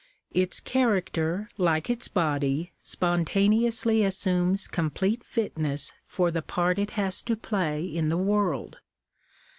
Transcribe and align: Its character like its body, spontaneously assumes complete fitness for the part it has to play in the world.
Its 0.31 0.59
character 0.59 1.47
like 1.59 1.87
its 1.87 2.07
body, 2.07 2.71
spontaneously 2.81 4.03
assumes 4.03 4.67
complete 4.67 5.23
fitness 5.23 5.93
for 6.07 6.31
the 6.31 6.41
part 6.41 6.79
it 6.79 6.89
has 6.97 7.21
to 7.21 7.35
play 7.35 7.85
in 7.85 8.09
the 8.09 8.17
world. 8.17 8.79